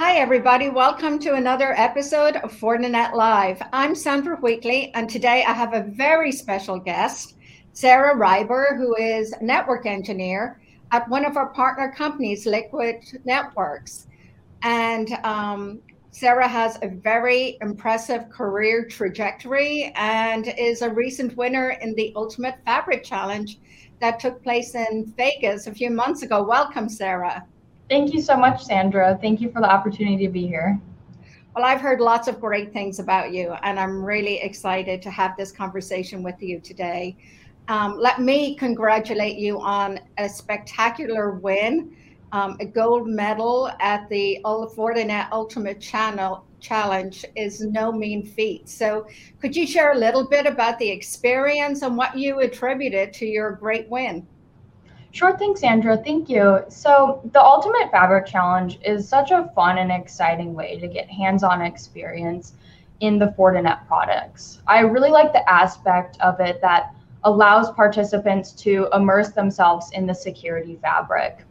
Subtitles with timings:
[0.00, 0.70] Hi, everybody.
[0.70, 3.60] Welcome to another episode of Fortinet Live.
[3.70, 7.34] I'm Sandra Wheatley, and today I have a very special guest,
[7.74, 10.58] Sarah Reiber, who is network engineer
[10.90, 14.06] at one of our partner companies, Liquid Networks.
[14.62, 15.80] And um,
[16.12, 22.56] Sarah has a very impressive career trajectory and is a recent winner in the Ultimate
[22.64, 23.58] Fabric Challenge
[24.00, 26.42] that took place in Vegas a few months ago.
[26.42, 27.44] Welcome, Sarah.
[27.90, 29.18] Thank you so much, Sandra.
[29.20, 30.80] Thank you for the opportunity to be here.
[31.54, 35.36] Well, I've heard lots of great things about you, and I'm really excited to have
[35.36, 37.16] this conversation with you today.
[37.66, 41.96] Um, let me congratulate you on a spectacular win
[42.32, 48.68] um, a gold medal at the Fortinet Ultimate Channel Challenge is no mean feat.
[48.68, 49.06] So,
[49.40, 53.52] could you share a little bit about the experience and what you attributed to your
[53.52, 54.26] great win?
[55.12, 55.96] Sure thing, Sandra.
[55.96, 56.64] Thank you.
[56.68, 61.42] So, the Ultimate Fabric Challenge is such a fun and exciting way to get hands
[61.42, 62.54] on experience
[63.00, 64.60] in the Fortinet products.
[64.68, 66.94] I really like the aspect of it that
[67.24, 71.44] allows participants to immerse themselves in the security fabric.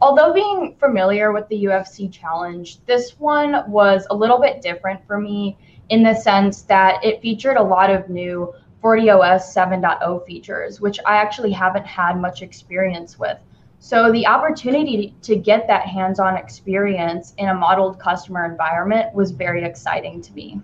[0.00, 5.20] Although being familiar with the UFC challenge, this one was a little bit different for
[5.20, 5.56] me
[5.90, 11.16] in the sense that it featured a lot of new FortiOS 7.0 features, which I
[11.16, 13.38] actually haven't had much experience with.
[13.78, 19.64] So the opportunity to get that hands-on experience in a modeled customer environment was very
[19.64, 20.60] exciting to me.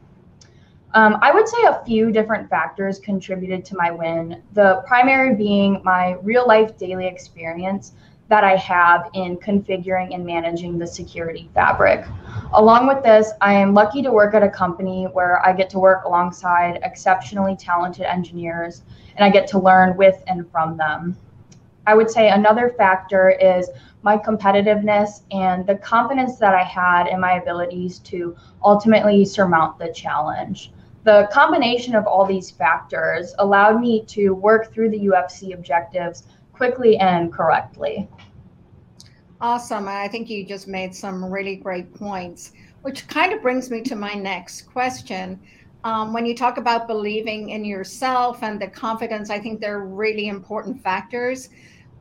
[0.95, 4.43] Um, I would say a few different factors contributed to my win.
[4.55, 7.93] The primary being my real life daily experience
[8.29, 12.05] that I have in configuring and managing the security fabric.
[12.53, 15.79] Along with this, I am lucky to work at a company where I get to
[15.79, 18.83] work alongside exceptionally talented engineers
[19.17, 21.17] and I get to learn with and from them.
[21.87, 23.71] I would say another factor is
[24.03, 29.91] my competitiveness and the confidence that I had in my abilities to ultimately surmount the
[29.93, 30.71] challenge.
[31.05, 36.99] The combination of all these factors allowed me to work through the UFC objectives quickly
[36.99, 38.09] and correctly.
[39.41, 39.87] Awesome.
[39.87, 43.83] And I think you just made some really great points, which kind of brings me
[43.83, 45.39] to my next question.
[45.85, 50.27] Um, when you talk about believing in yourself and the confidence, I think they're really
[50.27, 51.51] important factors.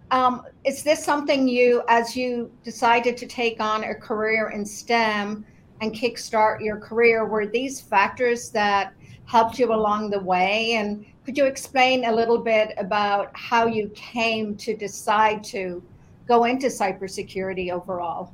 [0.10, 5.46] Um, is this something you, as you decided to take on a career in STEM
[5.82, 8.94] and kickstart your career, were these factors that
[9.26, 10.74] helped you along the way?
[10.74, 15.84] And could you explain a little bit about how you came to decide to
[16.28, 18.34] go into cybersecurity overall?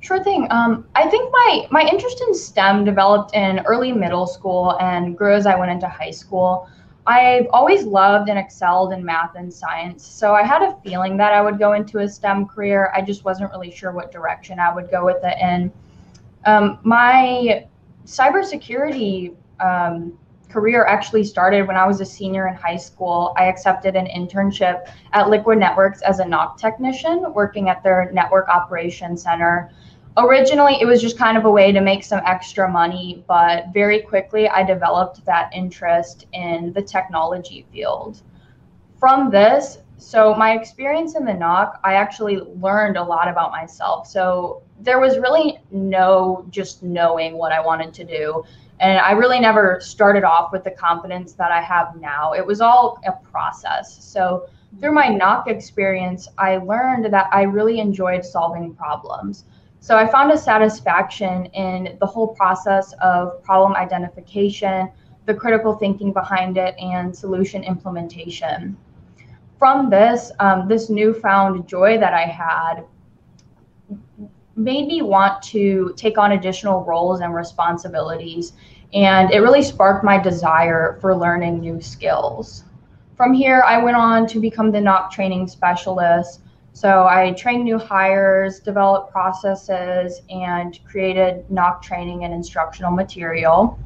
[0.00, 0.46] Sure thing.
[0.50, 5.34] Um, I think my my interest in STEM developed in early middle school and grew
[5.34, 6.68] as I went into high school.
[7.06, 11.32] I've always loved and excelled in math and science, so I had a feeling that
[11.32, 12.92] I would go into a STEM career.
[12.94, 15.72] I just wasn't really sure what direction I would go with it in.
[16.44, 17.66] Um, my
[18.06, 20.18] cybersecurity um,
[20.56, 23.34] career actually started when I was a senior in high school.
[23.36, 28.48] I accepted an internship at Liquid Networks as a NOC technician, working at their network
[28.48, 29.70] operations center.
[30.16, 34.00] Originally, it was just kind of a way to make some extra money, but very
[34.00, 38.22] quickly I developed that interest in the technology field.
[38.98, 44.06] From this, so my experience in the NOC, I actually learned a lot about myself.
[44.06, 48.42] So there was really no just knowing what I wanted to do
[48.80, 52.32] and I really never started off with the confidence that I have now.
[52.32, 54.04] It was all a process.
[54.04, 54.48] So
[54.80, 59.44] through my NOC experience, I learned that I really enjoyed solving problems.
[59.80, 64.90] So I found a satisfaction in the whole process of problem identification,
[65.24, 68.76] the critical thinking behind it, and solution implementation.
[69.58, 72.84] From this, um, this newfound joy that I had
[74.56, 78.54] made me want to take on additional roles and responsibilities.
[78.94, 82.64] And it really sparked my desire for learning new skills.
[83.16, 86.40] From here, I went on to become the NOC training specialist.
[86.72, 93.78] So I trained new hires, developed processes, and created NOC training and instructional material.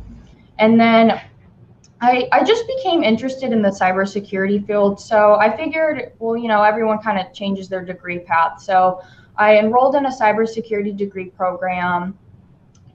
[0.59, 1.21] And then
[2.01, 5.01] I, I just became interested in the cybersecurity field.
[5.01, 8.61] So I figured, well, you know, everyone kind of changes their degree path.
[8.61, 9.03] So
[9.37, 12.19] I enrolled in a cybersecurity degree program,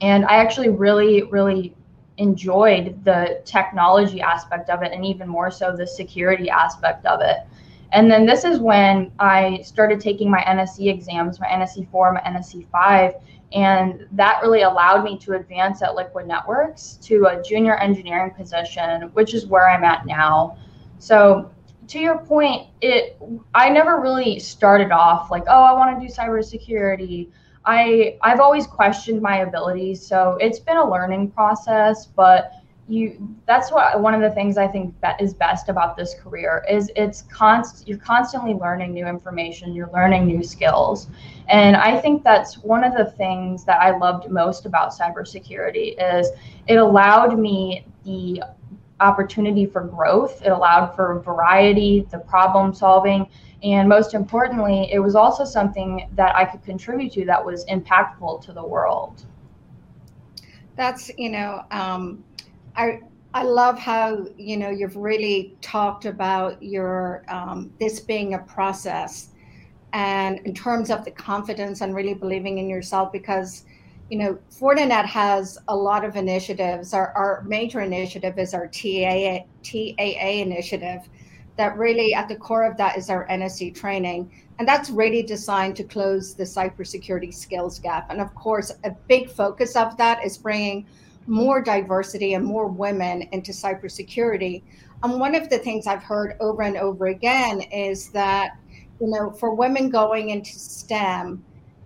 [0.01, 1.75] and I actually really, really
[2.17, 7.37] enjoyed the technology aspect of it, and even more so the security aspect of it.
[7.91, 12.21] And then this is when I started taking my NSE exams, my NSE 4, my
[12.21, 13.13] NSE 5,
[13.53, 19.03] and that really allowed me to advance at Liquid Networks to a junior engineering position,
[19.13, 20.57] which is where I'm at now.
[20.97, 21.51] So
[21.87, 23.17] to your point, it
[23.53, 27.29] I never really started off like, oh, I want to do cybersecurity.
[27.65, 32.51] I I've always questioned my abilities, so it's been a learning process, but
[32.87, 36.63] you that's what one of the things I think that is best about this career
[36.69, 41.07] is it's const you're constantly learning new information, you're learning new skills.
[41.47, 46.29] And I think that's one of the things that I loved most about cybersecurity is
[46.67, 48.43] it allowed me the
[48.99, 50.41] opportunity for growth.
[50.41, 53.27] It allowed for variety, the problem solving,
[53.63, 58.43] and most importantly, it was also something that I could contribute to that was impactful
[58.45, 59.25] to the world.
[60.75, 62.23] That's, you know, um,
[62.75, 62.99] I,
[63.33, 69.29] I love how, you know, you've really talked about your, um, this being a process
[69.93, 73.63] and in terms of the confidence and really believing in yourself because
[74.09, 76.93] you know fortinet has a lot of initiatives.
[76.93, 81.01] Our, our major initiative is our taa taa initiative
[81.57, 84.29] that really at the core of that is our NSE training.
[84.59, 88.09] And that's really designed to close the cybersecurity skills gap.
[88.09, 90.85] And of course a big focus of that is bringing
[91.27, 94.63] more diversity and more women into cybersecurity.
[95.01, 98.57] And one of the things i've heard over and over again is that
[98.99, 101.43] you know, for women going into STEM,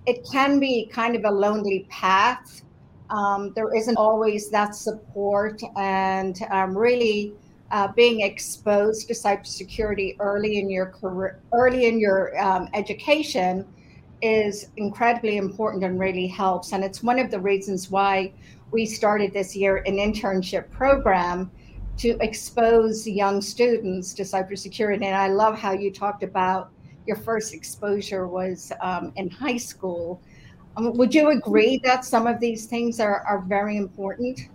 [0.09, 2.63] it can be kind of a lonely path.
[3.11, 7.33] Um, there isn't always that support, and um, really
[7.71, 13.65] uh, being exposed to cybersecurity early in your career, early in your um, education,
[14.21, 16.73] is incredibly important and really helps.
[16.73, 18.33] And it's one of the reasons why
[18.71, 21.51] we started this year an internship program
[21.97, 25.05] to expose young students to cybersecurity.
[25.05, 26.71] And I love how you talked about
[27.09, 30.21] your first exposure was um, in high school.
[30.77, 34.47] Um, would you agree that some of these things are, are very important?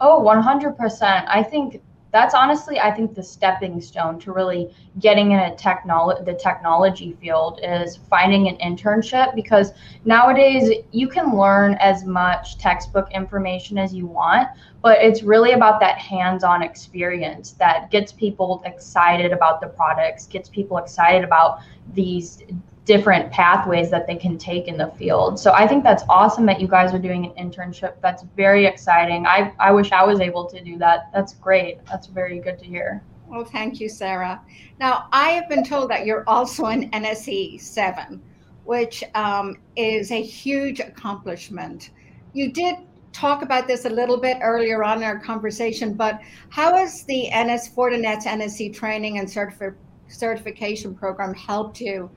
[0.00, 1.26] Oh, 100%.
[1.28, 1.82] I think
[2.14, 7.16] that's honestly, I think the stepping stone to really getting in a technology, the technology
[7.20, 9.72] field is finding an internship because
[10.04, 14.46] nowadays you can learn as much textbook information as you want,
[14.80, 20.48] but it's really about that hands-on experience that gets people excited about the products, gets
[20.48, 21.58] people excited about
[21.94, 22.44] these
[22.84, 25.38] different pathways that they can take in the field.
[25.38, 27.94] So I think that's awesome that you guys are doing an internship.
[28.02, 29.26] That's very exciting.
[29.26, 31.10] I, I wish I was able to do that.
[31.12, 31.84] That's great.
[31.86, 33.02] That's very good to hear.
[33.26, 34.42] Well, thank you, Sarah.
[34.78, 38.22] Now, I have been told that you're also an NSE 7,
[38.64, 41.90] which um, is a huge accomplishment.
[42.34, 42.76] You did
[43.12, 46.20] talk about this a little bit earlier on in our conversation, but
[46.50, 49.74] how has the NS Fortinet's NSE training and certifi-
[50.08, 52.10] certification program helped you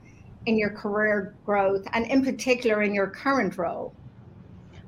[0.48, 3.94] in your career growth and in particular in your current role?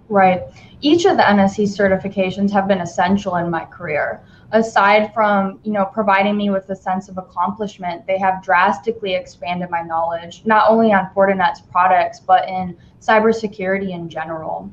[0.09, 0.43] Right.
[0.81, 4.23] Each of the NSE certifications have been essential in my career.
[4.53, 9.71] Aside from, you know, providing me with a sense of accomplishment, they have drastically expanded
[9.71, 14.73] my knowledge, not only on Fortinet's products, but in cybersecurity in general.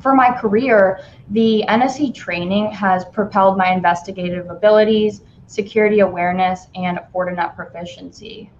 [0.00, 1.00] For my career,
[1.30, 8.50] the NSE training has propelled my investigative abilities, security awareness, and Fortinet proficiency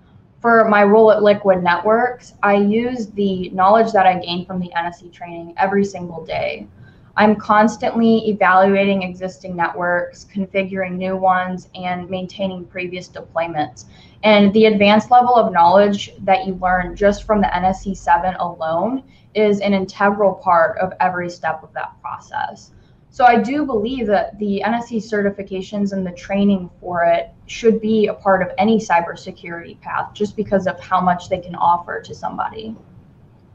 [0.41, 4.71] for my role at Liquid Networks, I use the knowledge that I gained from the
[4.77, 6.69] NSE training every single day.
[7.17, 13.87] I'm constantly evaluating existing networks, configuring new ones, and maintaining previous deployments.
[14.23, 19.03] And the advanced level of knowledge that you learn just from the NSE 7 alone
[19.35, 22.71] is an integral part of every step of that process.
[23.11, 28.07] So I do believe that the NSE certifications and the training for it should be
[28.07, 32.15] a part of any cybersecurity path just because of how much they can offer to
[32.15, 32.77] somebody.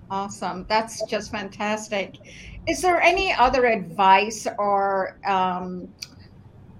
[0.09, 0.65] Awesome.
[0.67, 2.17] That's just fantastic.
[2.67, 5.87] Is there any other advice or um,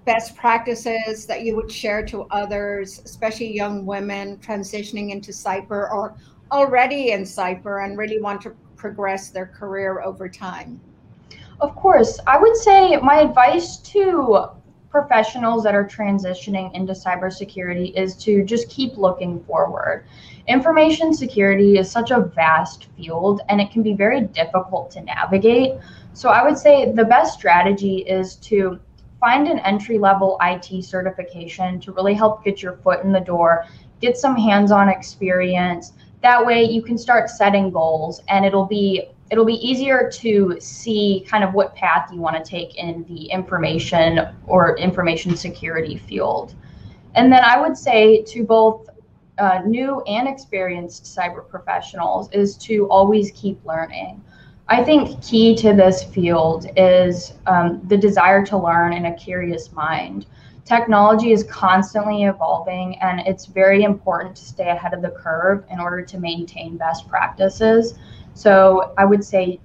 [0.04, 6.16] best practices that you would share to others, especially young women transitioning into cyber or
[6.52, 10.80] already in cyber and really want to progress their career over time?
[11.60, 14.48] Of course, I would say my advice to
[14.90, 20.06] professionals that are transitioning into cybersecurity is to just keep looking forward.
[20.46, 25.80] Information security is such a vast field and it can be very difficult to navigate.
[26.12, 28.78] So I would say the best strategy is to
[29.18, 33.64] find an entry level IT certification to really help get your foot in the door,
[34.00, 35.92] get some hands on experience.
[36.22, 41.26] That way you can start setting goals and it'll be it'll be easier to see
[41.28, 46.54] kind of what path you want to take in the information or information security field.
[47.16, 48.88] And then I would say to both
[49.38, 54.22] uh, new and experienced cyber professionals is to always keep learning.
[54.68, 59.72] I think key to this field is um, the desire to learn and a curious
[59.72, 60.26] mind.
[60.64, 65.80] Technology is constantly evolving, and it's very important to stay ahead of the curve in
[65.80, 67.98] order to maintain best practices.
[68.34, 69.60] So I would say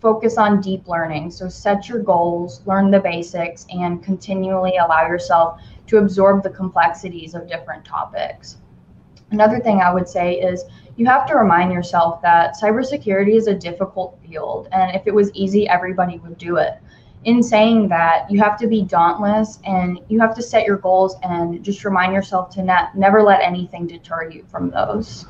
[0.00, 1.30] focus on deep learning.
[1.30, 7.34] So set your goals, learn the basics, and continually allow yourself to absorb the complexities
[7.34, 8.58] of different topics.
[9.30, 10.64] Another thing I would say is
[10.96, 15.30] you have to remind yourself that cybersecurity is a difficult field, and if it was
[15.34, 16.74] easy, everybody would do it.
[17.24, 21.16] In saying that, you have to be dauntless and you have to set your goals
[21.24, 25.26] and just remind yourself to ne- never let anything deter you from those.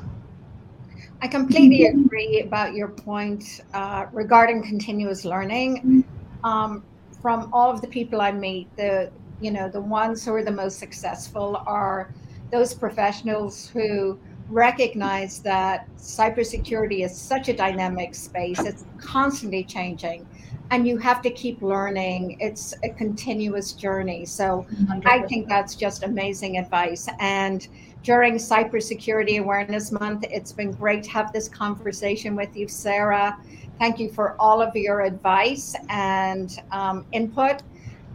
[1.21, 6.05] I completely agree about your point uh, regarding continuous learning.
[6.43, 6.83] Um,
[7.21, 9.11] from all of the people I meet, the
[9.41, 12.13] you know the ones who are the most successful are
[12.51, 14.17] those professionals who
[14.49, 20.25] recognize that cybersecurity is such a dynamic space; it's constantly changing,
[20.71, 22.37] and you have to keep learning.
[22.39, 24.25] It's a continuous journey.
[24.25, 25.05] So 100%.
[25.05, 27.67] I think that's just amazing advice and
[28.03, 30.25] during Cybersecurity Awareness Month.
[30.29, 33.37] It's been great to have this conversation with you, Sarah.
[33.77, 37.63] Thank you for all of your advice and um, input.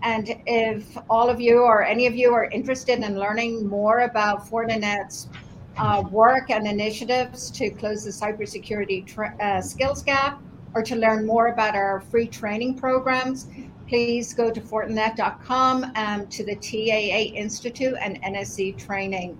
[0.03, 4.47] And if all of you or any of you are interested in learning more about
[4.49, 5.29] Fortinet's
[5.79, 10.41] uh, work and initiatives to close the cybersecurity tra- uh, skills gap,
[10.75, 13.49] or to learn more about our free training programs,
[13.89, 19.37] please go to fortinet.com and to the TAA Institute and NSE training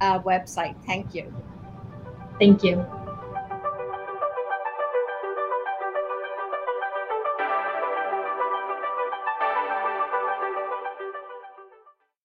[0.00, 0.74] uh, website.
[0.86, 1.32] Thank you.
[2.38, 2.84] Thank you.